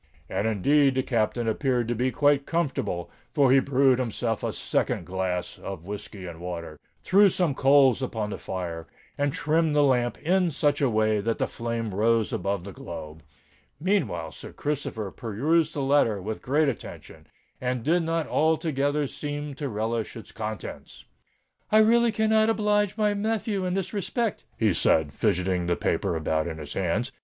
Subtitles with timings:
[0.27, 5.05] And indeed the Captain appeared to be quite comfortable; for he brewed himself a second
[5.05, 10.81] glass of whiskey and water—threw some coals upon the fire—and trimmed the lamp in such
[10.81, 13.21] a way that the flame rose above the globe.
[13.79, 17.27] Meantime Sir Christopher perused the letter with great attention,
[17.61, 21.05] and did not altogether seem to relish its contents.
[21.71, 26.47] "I really cannot oblige my nephew in this respect," he said, fidgetting the paper about
[26.47, 27.11] in his hands.